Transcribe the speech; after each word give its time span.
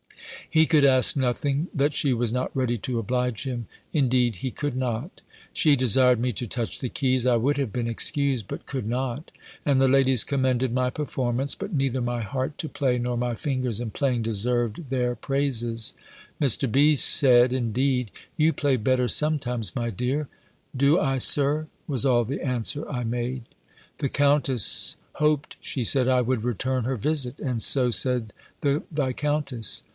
He 0.49 0.65
could 0.65 0.83
ask 0.83 1.15
nothing, 1.15 1.67
that 1.73 1.93
she 1.93 2.11
was 2.11 2.33
not 2.33 2.53
ready 2.53 2.77
to 2.79 2.99
oblige 2.99 3.45
him; 3.45 3.67
indeed 3.93 4.37
he 4.37 4.51
could 4.51 4.75
not. 4.75 5.21
She 5.53 5.75
desired 5.77 6.19
me 6.19 6.33
to 6.33 6.47
touch 6.47 6.79
the 6.79 6.89
keys. 6.89 7.25
I 7.25 7.37
would 7.37 7.55
have 7.55 7.71
been 7.71 7.87
excused; 7.87 8.47
but 8.49 8.65
could 8.65 8.85
not. 8.85 9.31
And 9.65 9.79
the 9.79 9.87
ladies 9.87 10.25
commended 10.25 10.73
my 10.73 10.89
performance; 10.89 11.55
but 11.55 11.71
neither 11.71 12.01
my 12.01 12.21
heart 12.21 12.57
to 12.57 12.67
play, 12.67 12.97
nor 12.97 13.15
my 13.15 13.33
fingers 13.35 13.79
in 13.79 13.91
playing, 13.91 14.23
deserved 14.23 14.89
their 14.89 15.15
praises. 15.15 15.93
Mr. 16.41 16.69
B. 16.69 16.95
said, 16.95 17.53
indeed 17.53 18.11
"You 18.35 18.51
play 18.51 18.75
better 18.75 19.07
sometimes, 19.07 19.73
my 19.75 19.89
dear." 19.91 20.27
"Do 20.75 20.99
I, 20.99 21.19
Sir?" 21.19 21.67
was 21.87 22.03
all 22.05 22.25
the 22.25 22.43
answer 22.43 22.89
I 22.89 23.03
made. 23.05 23.43
The 23.99 24.09
Countess 24.09 24.97
hoped, 25.13 25.55
she 25.61 25.83
said, 25.85 26.09
I 26.09 26.19
would 26.21 26.43
return 26.43 26.83
her 26.85 26.97
visit; 26.97 27.39
and 27.39 27.61
so 27.61 27.89
said 27.91 28.33
the 28.59 28.83
Viscountess. 28.91 29.83